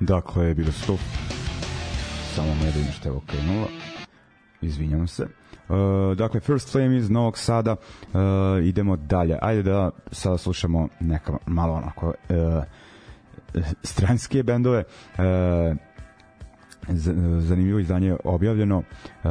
Dakle, 0.08 0.54
bilo 0.54 0.72
su 0.72 0.98
samo 2.34 2.54
me 2.54 2.64
da 2.64 2.92
što 2.92 3.08
je 3.08 3.12
ovo 3.12 3.22
krenulo. 3.26 3.68
Izvinjam 4.60 5.08
se. 5.08 5.22
Uh, 5.22 6.16
dakle, 6.16 6.40
First 6.40 6.72
Flame 6.72 6.96
iz 6.96 7.10
Novog 7.10 7.38
Sada. 7.38 7.72
Uh, 7.72 8.18
idemo 8.64 8.96
dalje. 8.96 9.38
Ajde 9.42 9.62
da 9.62 9.90
sada 10.12 10.38
slušamo 10.38 10.88
neka 11.00 11.36
malo 11.46 11.74
onako 11.74 12.06
uh, 12.06 12.64
stranske 13.82 14.42
bendove. 14.42 14.84
Uh, 15.18 15.76
zanimljivo 17.38 17.78
izdanje 17.78 18.16
objavljeno. 18.24 18.78
Uh, 18.78 19.30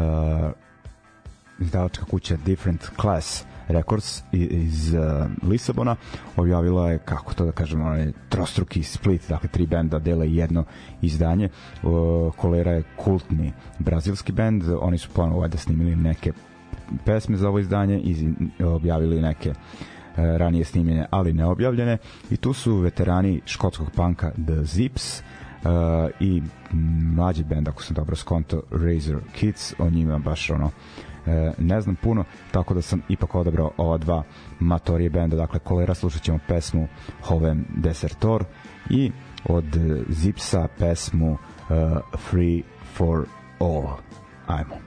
izdavačka 1.59 2.05
kuća 2.05 2.37
Different 2.45 2.89
Class 3.01 3.45
Records 3.67 4.23
iz 4.31 4.93
uh, 4.93 5.49
Lisabona. 5.49 5.95
Objavila 6.35 6.91
je, 6.91 6.97
kako 6.97 7.33
to 7.33 7.45
da 7.45 7.51
kažemo, 7.51 7.85
onaj 7.85 8.11
trostruki 8.29 8.83
split, 8.83 9.29
dakle 9.29 9.49
tri 9.49 9.65
benda 9.65 9.99
dele 9.99 10.31
jedno 10.33 10.63
izdanje. 11.01 11.49
Uh, 11.83 12.33
Kolera 12.35 12.71
je 12.71 12.83
kultni 12.95 13.53
brazilski 13.79 14.31
bend, 14.31 14.63
oni 14.81 14.97
su 14.97 15.09
ponovo 15.09 15.39
valjda 15.39 15.57
snimili 15.57 15.95
neke 15.95 16.31
pesme 17.05 17.37
za 17.37 17.49
ovo 17.49 17.59
izdanje 17.59 17.99
i 17.99 18.33
objavili 18.63 19.21
neke 19.21 19.49
uh, 19.49 19.57
ranije 20.17 20.65
snimljene, 20.65 21.05
ali 21.09 21.33
neobjavljene. 21.33 21.97
I 22.29 22.37
tu 22.37 22.53
su 22.53 22.77
veterani 22.77 23.41
škotskog 23.45 23.91
panka 23.95 24.31
The 24.31 24.63
Zips 24.63 25.21
uh, 25.21 26.09
i 26.19 26.41
mlađi 27.15 27.43
bend, 27.43 27.67
ako 27.67 27.83
sam 27.83 27.95
dobro 27.95 28.15
skonto, 28.15 28.61
Razor 28.71 29.19
Kids, 29.33 29.73
o 29.79 29.89
njima 29.89 30.17
baš 30.17 30.49
ono 30.49 30.65
e, 30.65 30.71
ne 31.57 31.81
znam 31.81 31.95
puno, 31.95 32.23
tako 32.51 32.73
da 32.73 32.81
sam 32.81 33.01
ipak 33.09 33.35
odabrao 33.35 33.71
ova 33.77 33.97
dva 33.97 34.23
matorije 34.59 35.09
benda, 35.09 35.35
dakle 35.35 35.59
Kolera 35.59 35.93
slušat 35.93 36.21
ćemo 36.21 36.39
pesmu 36.47 36.87
Hovem 37.21 37.65
Desertor 37.75 38.43
i 38.89 39.11
od 39.45 39.65
Zipsa 40.09 40.67
pesmu 40.79 41.31
uh, 41.31 41.37
Free 42.17 42.61
for 42.93 43.25
All. 43.59 43.87
Ajmo. 44.47 44.86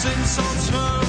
Since 0.00 0.30
songs 0.30 0.70
for 0.70 0.99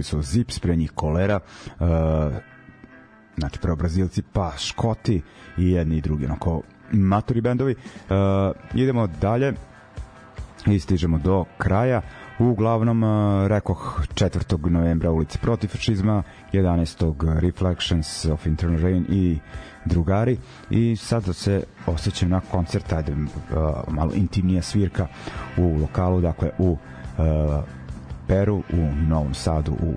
Bili 0.00 0.04
su 0.04 0.22
Zips, 0.22 0.58
pre 0.58 0.76
njih 0.76 0.92
Kolera, 0.94 1.40
uh, 1.80 1.86
znači 3.36 3.58
prvo 3.58 3.76
Brazilci, 3.76 4.22
pa 4.32 4.52
Škoti 4.58 5.22
i 5.58 5.70
jedni 5.70 5.96
i 5.96 6.00
drugi, 6.00 6.24
onako 6.24 6.62
matori 6.92 7.40
bendovi. 7.40 7.74
Uh, 7.74 8.16
idemo 8.74 9.06
dalje 9.06 9.52
i 10.66 10.78
stižemo 10.78 11.18
do 11.18 11.44
kraja. 11.58 12.00
Uglavnom, 12.38 13.02
uh, 13.02 13.46
rekoh 13.46 14.02
4. 14.14 14.70
novembra 14.70 15.10
ulice 15.10 15.38
protiv 15.38 15.68
fašizma, 15.68 16.22
11. 16.52 17.40
Reflections 17.40 18.24
of 18.24 18.46
Internal 18.46 18.80
Rain 18.80 19.06
i 19.08 19.38
drugari 19.84 20.38
i 20.70 20.96
sad 20.96 21.36
se 21.36 21.62
osjećam 21.86 22.28
na 22.28 22.40
koncert 22.50 22.92
ajde, 22.92 23.12
uh, 23.12 23.28
malo 23.88 24.12
intimnija 24.14 24.62
svirka 24.62 25.06
u 25.56 25.78
lokalu, 25.80 26.20
dakle 26.20 26.50
u 26.58 26.70
uh, 26.70 27.64
Peru 28.30 28.62
u 28.72 29.06
Novom 29.08 29.34
Sadu 29.34 29.72
u 29.72 29.94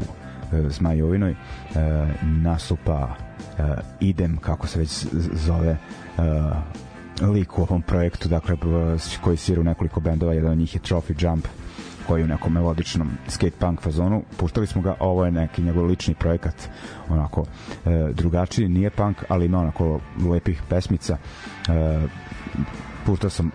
e, 0.55 0.69
Zmajovinoj 0.69 1.31
e, 1.31 1.36
nastupa 2.21 3.15
e, 3.59 3.63
idem 3.99 4.38
kako 4.38 4.67
se 4.67 4.79
već 4.79 5.05
zove 5.34 5.77
lik 7.21 7.59
u 7.59 7.61
ovom 7.61 7.81
projektu 7.81 8.29
dakle 8.29 8.55
koji 9.21 9.38
svira 9.38 9.61
u 9.61 9.63
nekoliko 9.63 9.99
bendova 9.99 10.34
jedan 10.34 10.51
od 10.51 10.57
njih 10.57 10.75
je 10.75 10.81
Trophy 10.81 11.25
Jump 11.25 11.47
koji 12.07 12.21
je 12.21 12.25
u 12.25 12.27
nekom 12.27 12.53
melodičnom 12.53 13.09
skate 13.27 13.57
punk 13.59 13.81
fazonu. 13.81 14.23
Puštali 14.38 14.67
smo 14.67 14.81
ga, 14.81 14.95
ovo 14.99 15.25
je 15.25 15.31
neki 15.31 15.61
njegov 15.61 15.86
lični 15.86 16.13
projekat 16.13 16.55
onako 17.09 17.45
e, 17.86 17.89
drugačiji, 18.13 18.67
nije 18.69 18.89
punk 18.89 19.23
ali 19.27 19.45
ima 19.45 19.59
onako 19.59 19.99
lepih 20.31 20.61
pesmica. 20.69 21.17
E, 21.69 22.07
puštao 23.05 23.29
sam 23.29 23.51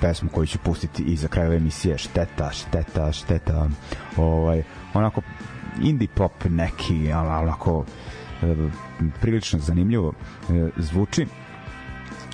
pesmu 0.00 0.28
koju 0.30 0.46
ću 0.46 0.58
pustiti 0.58 1.02
i 1.02 1.16
za 1.16 1.28
kraj 1.28 1.56
emisije 1.56 1.98
šteta, 1.98 2.50
šteta, 2.50 3.12
šteta. 3.12 3.68
Ovaj, 4.16 4.62
onako 4.94 5.22
indie 5.82 6.08
pop 6.14 6.32
neki 6.48 7.12
ali 7.12 7.28
onako 7.28 7.84
e, 8.42 8.54
prilično 9.20 9.58
zanimljivo 9.58 10.12
e, 10.50 10.68
zvuči. 10.76 11.26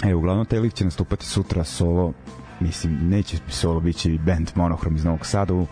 E, 0.04 0.14
uglavnom 0.14 0.46
taj 0.46 0.58
lik 0.58 0.72
će 0.74 0.84
nastupati 0.84 1.26
sutra 1.26 1.64
solo 1.64 2.12
mislim 2.60 3.08
neće 3.08 3.38
solo 3.48 3.80
biće 3.80 4.18
band 4.26 4.50
Monohrom 4.54 4.96
iz 4.96 5.04
Novog 5.04 5.26
Sada 5.26 5.54
u 5.54 5.66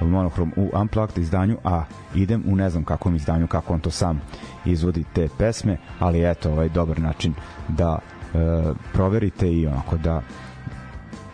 Monohrom 0.00 0.52
u 0.56 0.70
Unplugged 0.80 1.18
izdanju 1.18 1.58
a 1.64 1.84
idem 2.14 2.44
u 2.46 2.56
ne 2.56 2.70
znam 2.70 2.84
kakvom 2.84 3.16
izdanju 3.16 3.46
kako 3.46 3.74
on 3.74 3.80
to 3.80 3.90
sam 3.90 4.20
izvodi 4.64 5.04
te 5.12 5.28
pesme 5.38 5.78
ali 5.98 6.30
eto 6.30 6.52
ovaj 6.52 6.68
dobar 6.68 7.00
način 7.00 7.34
da 7.68 7.98
e, 7.98 8.38
proverite 8.92 9.52
i 9.52 9.66
onako 9.66 9.96
da 9.96 10.22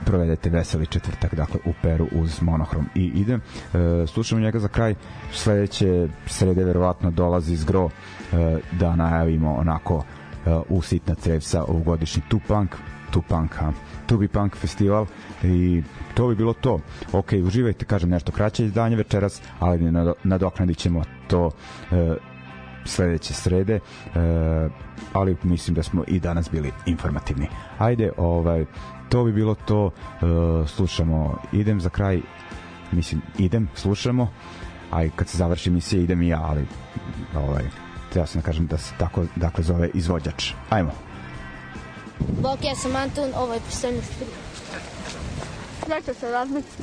provedete 0.06 0.50
veseli 0.50 0.86
četvrtak 0.86 1.34
dakle 1.34 1.60
u 1.64 1.72
Peru 1.82 2.08
uz 2.12 2.42
monohrom. 2.42 2.86
I 2.94 3.04
idem 3.04 3.40
e, 3.40 4.06
slušamo 4.06 4.40
njega 4.40 4.58
za 4.58 4.68
kraj. 4.68 4.94
Sledeće 5.32 6.08
srede 6.26 6.64
verovatno 6.64 7.10
dolazi 7.10 7.56
zgro 7.56 7.90
e, 8.32 8.36
da 8.72 8.96
najavimo 8.96 9.54
onako 9.54 10.04
e, 10.46 10.50
u 10.68 10.82
sitna 10.82 11.14
crevca 11.14 11.64
ovogodišnji 11.64 12.22
Tupunk, 12.28 13.54
ha, 13.54 13.72
Tubi 14.06 14.28
Punk 14.28 14.56
festival. 14.56 15.06
I 15.44 15.82
to 16.14 16.28
bi 16.28 16.34
bilo 16.34 16.52
to. 16.52 16.78
Ok, 17.12 17.32
uživajte, 17.44 17.84
kažem 17.84 18.10
nešto 18.10 18.32
kraće 18.32 18.64
izdanje 18.64 18.96
večeras, 18.96 19.42
ali 19.58 19.78
nado- 19.84 20.14
nadoknadit 20.24 20.78
ćemo 20.78 21.02
to 21.28 21.50
e, 21.92 22.16
sledeće 22.86 23.34
srede, 23.34 23.74
e, 23.74 23.80
ali 25.12 25.36
mislim 25.42 25.74
da 25.74 25.82
smo 25.82 26.04
i 26.06 26.20
danas 26.20 26.50
bili 26.50 26.72
informativni. 26.86 27.48
Ajde, 27.78 28.12
ovaj, 28.16 28.64
to 29.08 29.24
bi 29.24 29.32
bilo 29.32 29.54
to, 29.54 29.90
e, 29.90 30.66
slušamo, 30.66 31.38
idem 31.52 31.80
za 31.80 31.88
kraj, 31.88 32.20
mislim, 32.92 33.22
idem, 33.38 33.68
slušamo, 33.74 34.32
a 34.90 35.04
i 35.04 35.10
kad 35.10 35.28
se 35.28 35.38
završi 35.38 35.70
emisija 35.70 36.02
idem 36.02 36.22
i 36.22 36.28
ja, 36.28 36.42
ali 36.42 36.66
ovaj, 37.36 37.64
treba 38.12 38.26
sam 38.26 38.40
da 38.40 38.46
kažem 38.46 38.66
da 38.66 38.78
se 38.78 38.92
tako 38.98 39.24
dakle 39.36 39.64
zove 39.64 39.90
izvođač. 39.94 40.52
Ajmo. 40.70 40.92
Bok, 42.42 42.64
ja 42.64 42.74
sam 42.74 42.96
Antun, 42.96 43.30
ovo 43.36 43.54
je 43.54 43.60
pristojnost 43.60 44.12
3. 45.88 45.88
Neće 45.88 46.14
se 46.14 46.30
razmisliti. 46.30 46.82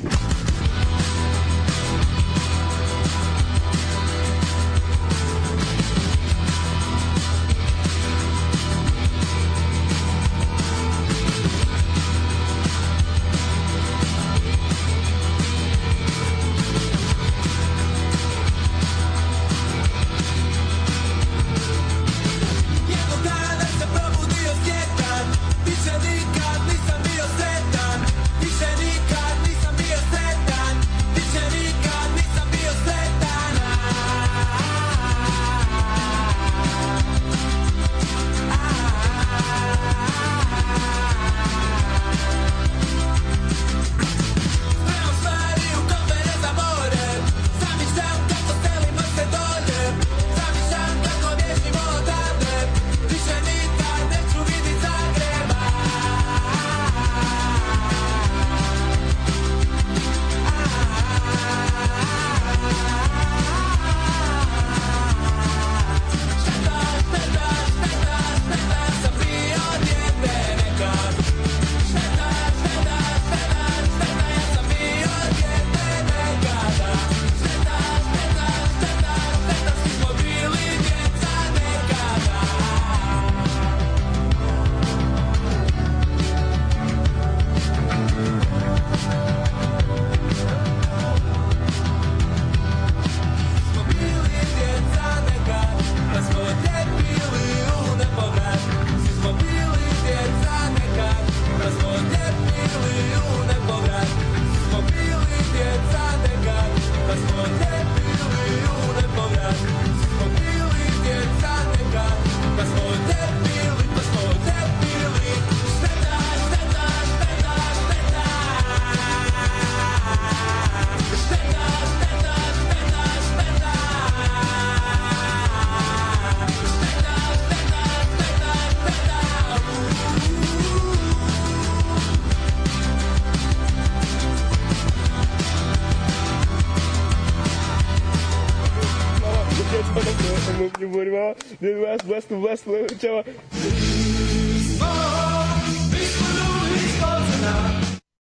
West, 141.72 142.04
West, 142.04 142.30
West, 142.30 142.66
West, 142.66 143.04